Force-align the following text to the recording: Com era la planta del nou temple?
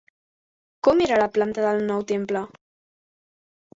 Com 0.87 1.03
era 1.07 1.19
la 1.23 1.29
planta 1.37 1.67
del 1.67 1.85
nou 1.91 2.03
temple? 2.13 2.43